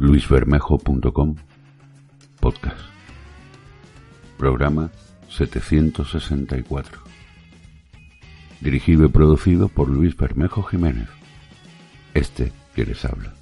[0.00, 1.36] luisbermejo.com
[2.40, 2.80] Podcast.
[4.38, 4.90] Programa
[5.28, 7.02] 764
[8.62, 11.06] Dirigido y producido por Luis Bermejo Jiménez.
[12.14, 13.34] Este que les habla.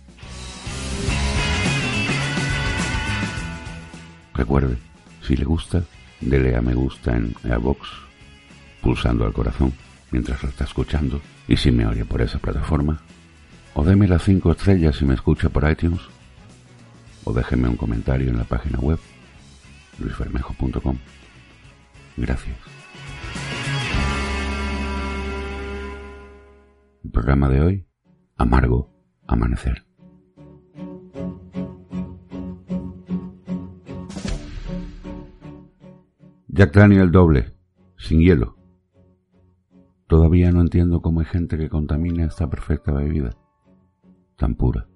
[4.35, 4.79] Recuerde,
[5.23, 5.85] si le gusta,
[6.21, 7.89] dele a me gusta en Airbox,
[8.83, 9.73] pulsando al corazón
[10.11, 13.01] mientras lo está escuchando, y si me oye por esa plataforma,
[13.75, 16.01] o deme las cinco estrellas si me escucha por iTunes,
[17.29, 18.99] o déjeme un comentario en la página web
[19.99, 20.97] luisbermejo.com.
[22.17, 22.57] Gracias.
[27.05, 27.87] El programa de hoy,
[28.37, 28.91] Amargo
[29.27, 29.85] Amanecer.
[36.47, 37.53] Jack Daniel doble,
[37.99, 38.57] sin hielo.
[40.07, 43.37] Todavía no entiendo cómo hay gente que contamina esta perfecta bebida,
[44.37, 44.89] tan pura,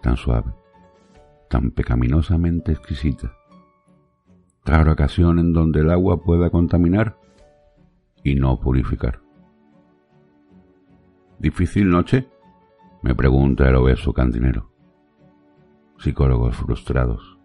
[0.00, 0.50] tan suave,
[1.48, 3.32] tan pecaminosamente exquisita.
[4.64, 7.16] Rara ocasión en donde el agua pueda contaminar
[8.22, 9.20] y no purificar.
[11.38, 12.28] ¿Difícil noche?
[13.02, 14.70] me pregunta el obeso cantinero.
[15.98, 17.38] Psicólogos frustrados.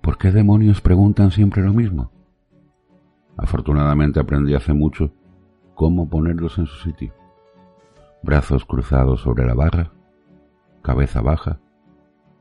[0.00, 2.12] ¿Por qué demonios preguntan siempre lo mismo?
[3.36, 5.12] Afortunadamente aprendí hace mucho
[5.74, 7.12] cómo ponerlos en su sitio.
[8.22, 9.92] Brazos cruzados sobre la barra,
[10.82, 11.60] cabeza baja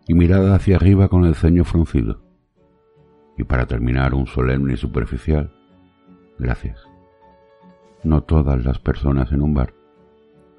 [0.08, 2.22] y mirada hacia arriba con el ceño fruncido.
[3.38, 5.52] Y para terminar un solemne y superficial,
[6.38, 6.80] gracias.
[8.03, 9.73] No todas las personas en un bar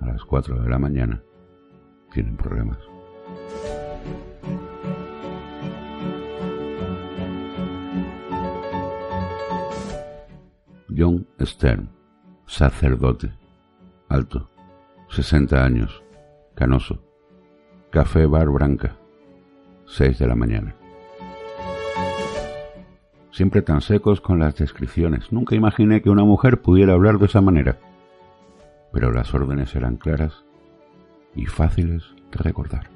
[0.01, 1.23] a las cuatro de la mañana
[2.13, 2.79] tienen problemas.
[10.97, 11.91] John Stern,
[12.47, 13.31] sacerdote,
[14.09, 14.51] alto,
[15.11, 16.03] 60 años,
[16.55, 17.03] canoso,
[17.91, 18.97] café bar branca,
[19.87, 20.75] 6 de la mañana.
[23.31, 25.31] Siempre tan secos con las descripciones.
[25.33, 27.79] Nunca imaginé que una mujer pudiera hablar de esa manera.
[28.93, 30.45] Pero las órdenes eran claras
[31.35, 32.03] y fáciles
[32.33, 32.89] de recordar.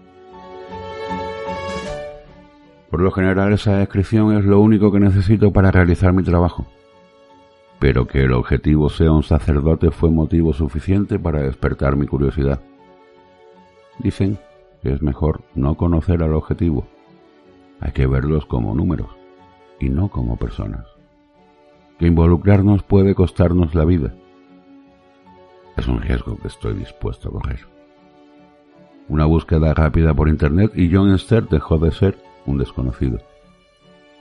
[2.90, 6.66] Por lo general esa descripción es lo único que necesito para realizar mi trabajo
[7.80, 12.60] pero que el objetivo sea un sacerdote fue motivo suficiente para despertar mi curiosidad.
[13.98, 14.38] Dicen
[14.82, 16.86] es mejor no conocer al objetivo,
[17.80, 19.10] hay que verlos como números
[19.78, 20.86] y no como personas.
[21.98, 24.14] Que involucrarnos puede costarnos la vida.
[25.76, 27.60] Es un riesgo que estoy dispuesto a correr.
[29.08, 33.18] Una búsqueda rápida por internet y John Esther dejó de ser un desconocido.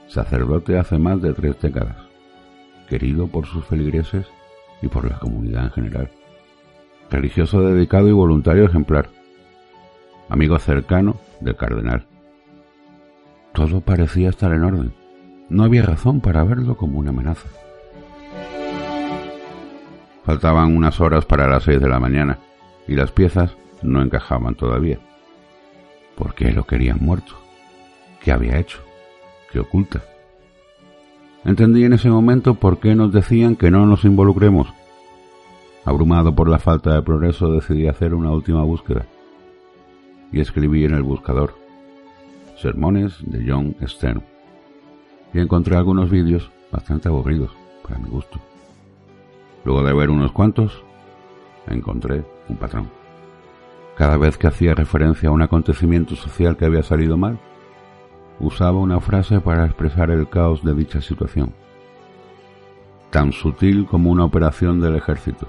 [0.08, 2.10] Sacerdote hace más de tres décadas
[2.90, 4.26] querido por sus feligreses
[4.82, 6.10] y por la comunidad en general.
[7.08, 9.08] Religioso dedicado y voluntario ejemplar.
[10.30, 12.06] Amigo cercano del cardenal.
[13.52, 14.92] Todo parecía estar en orden.
[15.48, 17.48] No había razón para verlo como una amenaza.
[20.24, 22.38] Faltaban unas horas para las seis de la mañana
[22.86, 25.00] y las piezas no encajaban todavía.
[26.14, 27.32] ¿Por qué lo querían muerto?
[28.22, 28.78] ¿Qué había hecho?
[29.50, 30.00] ¿Qué oculta?
[31.44, 34.68] Entendí en ese momento por qué nos decían que no nos involucremos.
[35.84, 39.06] Abrumado por la falta de progreso decidí hacer una última búsqueda
[40.32, 41.54] y escribí en el buscador
[42.56, 44.22] Sermones de John Stern
[45.32, 47.50] y encontré algunos vídeos bastante aburridos
[47.82, 48.38] para mi gusto.
[49.64, 50.82] Luego de ver unos cuantos,
[51.66, 52.90] encontré un patrón.
[53.96, 57.38] Cada vez que hacía referencia a un acontecimiento social que había salido mal,
[58.38, 61.52] usaba una frase para expresar el caos de dicha situación,
[63.10, 65.48] tan sutil como una operación del ejército.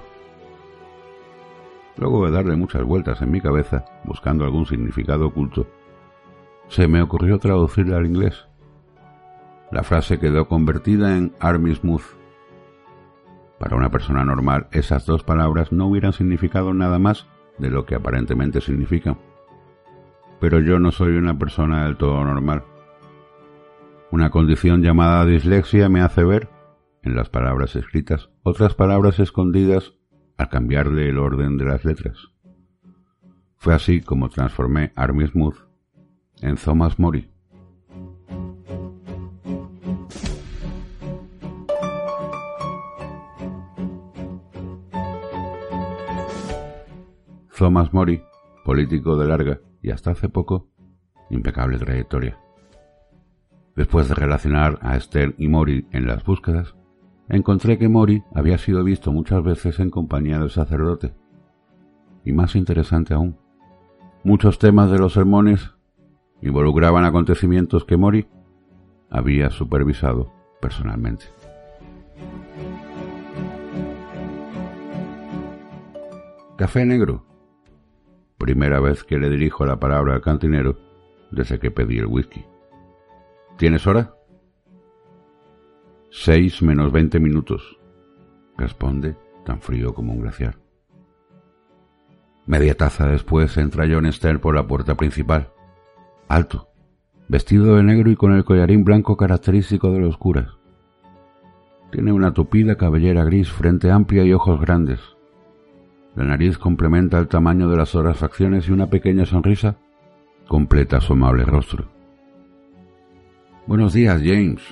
[1.96, 5.66] Luego de darle muchas vueltas en mi cabeza, buscando algún significado oculto,
[6.68, 8.46] se me ocurrió traducirla al inglés.
[9.70, 12.02] La frase quedó convertida en Army Smooth.
[13.58, 17.94] Para una persona normal, esas dos palabras no hubieran significado nada más de lo que
[17.94, 19.18] aparentemente significan.
[20.40, 22.64] Pero yo no soy una persona del todo normal.
[24.10, 26.48] Una condición llamada dislexia me hace ver,
[27.02, 29.94] en las palabras escritas, otras palabras escondidas
[30.48, 32.16] cambiarle el orden de las letras.
[33.56, 35.56] Fue así como transformé Army Smooth
[36.40, 37.30] en Thomas Mori.
[47.56, 48.20] Thomas Mori,
[48.64, 50.68] político de larga y hasta hace poco
[51.30, 52.36] impecable trayectoria.
[53.76, 56.74] Después de relacionar a Esther y Mori en las búsquedas,
[57.28, 61.14] encontré que Mori había sido visto muchas veces en compañía del sacerdote.
[62.24, 63.36] Y más interesante aún,
[64.24, 65.72] muchos temas de los sermones
[66.40, 68.26] involucraban acontecimientos que Mori
[69.10, 71.26] había supervisado personalmente.
[76.56, 77.24] Café negro.
[78.38, 80.78] Primera vez que le dirijo la palabra al cantinero
[81.30, 82.44] desde que pedí el whisky.
[83.56, 84.14] ¿Tienes hora?
[86.14, 87.78] Seis menos veinte minutos,
[88.58, 89.16] responde,
[89.46, 90.58] tan frío como un glaciar.
[92.44, 95.48] Media taza después entra John Stern por la puerta principal.
[96.28, 96.68] Alto,
[97.28, 100.58] vestido de negro y con el collarín blanco característico de los curas.
[101.90, 105.00] Tiene una tupida cabellera gris, frente amplia y ojos grandes.
[106.14, 109.78] La nariz complementa el tamaño de las otras facciones y una pequeña sonrisa
[110.46, 111.86] completa su amable rostro.
[113.66, 114.62] Buenos días, James,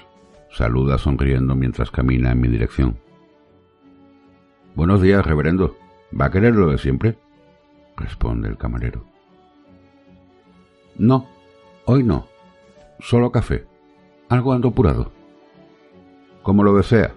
[0.53, 2.99] saluda sonriendo mientras camina en mi dirección.
[4.75, 5.77] Buenos días, reverendo.
[6.19, 7.19] ¿Va a querer lo de siempre?
[7.97, 9.05] responde el camarero.
[10.97, 11.27] No,
[11.85, 12.27] hoy no.
[12.99, 13.67] Solo café.
[14.29, 15.13] Algo ando apurado.
[16.43, 17.15] Como lo desea.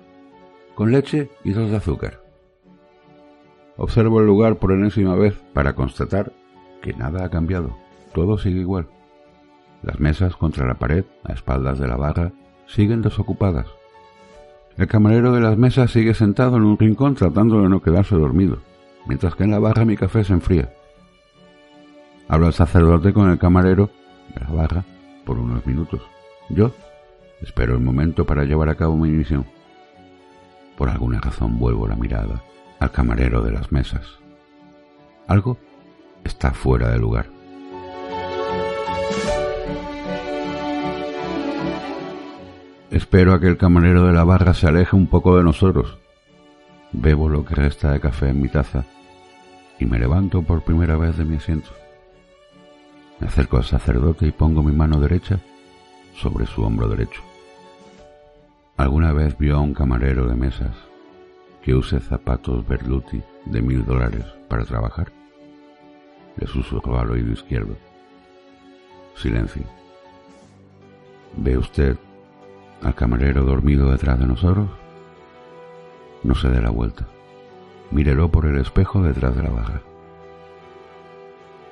[0.76, 2.22] Con leche y dos de azúcar.
[3.78, 6.34] Observo el lugar por enésima vez para constatar
[6.82, 7.76] que nada ha cambiado.
[8.14, 8.88] Todo sigue igual.
[9.82, 12.32] Las mesas contra la pared, a espaldas de la barra,
[12.68, 13.68] siguen desocupadas.
[14.78, 18.60] El camarero de las mesas sigue sentado en un rincón tratando de no quedarse dormido,
[19.06, 20.74] mientras que en la barra mi café se enfría.
[22.28, 23.90] Hablo el sacerdote con el camarero
[24.34, 24.84] de la barra
[25.26, 26.02] por unos minutos.
[26.50, 26.72] Yo
[27.42, 29.46] espero el momento para llevar a cabo mi misión.
[30.78, 32.42] Por alguna razón vuelvo la mirada
[32.80, 34.20] al camarero de las mesas.
[35.28, 35.58] Algo
[36.24, 37.33] está fuera de lugar.
[42.94, 45.98] Espero a que el camarero de la barra se aleje un poco de nosotros.
[46.92, 48.86] Bebo lo que resta de café en mi taza
[49.80, 51.72] y me levanto por primera vez de mi asiento.
[53.20, 55.40] Me acerco al sacerdote y pongo mi mano derecha
[56.16, 57.24] sobre su hombro derecho.
[58.78, 60.76] ¿Alguna vez vio a un camarero de mesas
[61.64, 65.12] que use zapatos Berluti de mil dólares para trabajar?
[66.38, 67.76] Le susurró al oído izquierdo.
[69.16, 69.64] Silencio.
[71.38, 71.98] ¿Ve usted
[72.84, 74.70] al camarero dormido detrás de nosotros?
[76.24, 77.08] No se dé la vuelta.
[77.92, 79.82] Mírelo por el espejo detrás de la barra.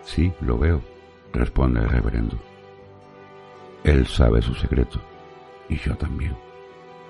[0.04, 0.82] Sí, lo veo,
[1.34, 2.38] responde el reverendo.
[3.84, 5.00] Él sabe su secreto,
[5.70, 6.36] y yo también,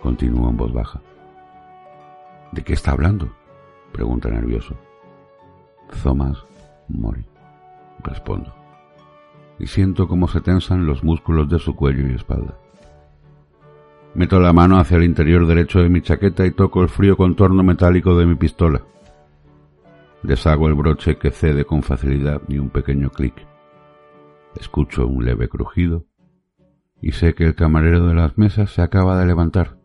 [0.02, 1.02] continúa en voz baja.
[2.52, 3.32] ¿De qué está hablando?
[3.92, 4.76] pregunta nervioso.
[6.02, 6.38] Thomas
[6.88, 7.26] Mori,
[8.04, 8.54] respondo,
[9.60, 12.61] y siento cómo se tensan los músculos de su cuello y espalda.
[14.14, 17.64] Meto la mano hacia el interior derecho de mi chaqueta y toco el frío contorno
[17.64, 18.82] metálico de mi pistola.
[20.22, 23.34] Deshago el broche que cede con facilidad y un pequeño clic.
[24.60, 26.06] Escucho un leve crujido
[27.02, 29.78] y sé que el camarero de las mesas se acaba de levantar.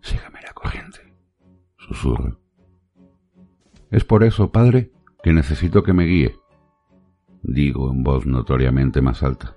[0.00, 0.98] Sígame la corriente,
[1.76, 2.40] susurro.
[3.92, 4.90] Es por eso, padre,
[5.22, 6.41] que necesito que me guíe
[7.42, 9.56] digo en voz notoriamente más alta.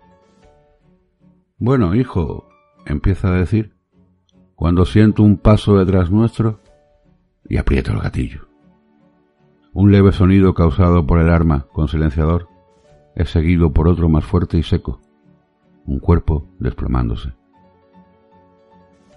[1.58, 2.48] Bueno, hijo,
[2.86, 3.76] empieza a decir,
[4.56, 6.60] cuando siento un paso detrás nuestro
[7.48, 8.48] y aprieto el gatillo.
[9.74, 12.48] Un leve sonido causado por el arma con silenciador
[13.16, 15.02] es seguido por otro más fuerte y seco,
[15.86, 17.34] un cuerpo desplomándose.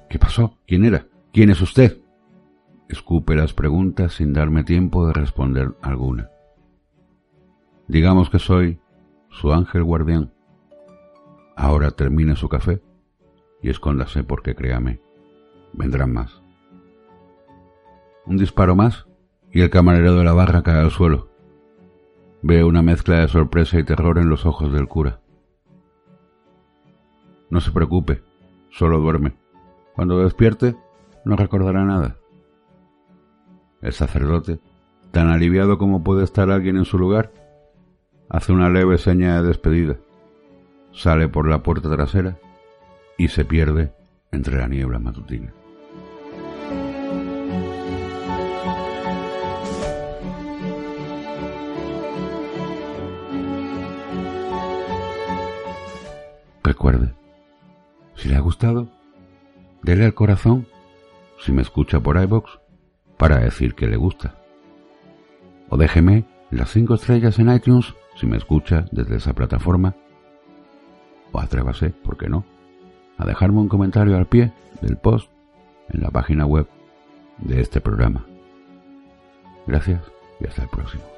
[0.08, 0.58] ¿Qué pasó?
[0.66, 1.06] ¿Quién era?
[1.32, 1.98] ¿Quién es usted?
[2.88, 6.30] Escupe las preguntas sin darme tiempo de responder alguna.
[7.88, 8.78] Digamos que soy
[9.30, 10.32] su ángel guardián.
[11.56, 12.82] Ahora termine su café
[13.62, 15.00] y escóndase porque créame,
[15.72, 16.42] vendrán más.
[18.26, 19.06] Un disparo más
[19.50, 21.30] y el camarero de la barra cae al suelo.
[22.42, 25.20] Veo una mezcla de sorpresa y terror en los ojos del cura.
[27.48, 28.22] No se preocupe,
[28.70, 29.34] solo duerme.
[29.94, 30.76] Cuando despierte,
[31.24, 32.18] no recordará nada.
[33.80, 34.60] El sacerdote,
[35.10, 37.32] tan aliviado como puede estar alguien en su lugar,
[38.28, 39.96] hace una leve seña de despedida,
[40.92, 42.38] sale por la puerta trasera
[43.16, 43.92] y se pierde
[44.30, 45.52] entre la niebla matutina.
[56.62, 57.14] Recuerde,
[58.14, 58.88] si le ha gustado,
[59.82, 60.66] dele al corazón,
[61.38, 62.58] si me escucha por iBox,
[63.16, 64.34] para decir que le gusta.
[65.70, 69.94] O déjeme las cinco estrellas en iTunes si me escucha desde esa plataforma,
[71.32, 72.44] o atrévase, ¿por qué no?,
[73.16, 75.30] a dejarme un comentario al pie del post
[75.92, 76.68] en la página web
[77.38, 78.24] de este programa.
[79.66, 80.00] Gracias
[80.40, 81.17] y hasta el próximo.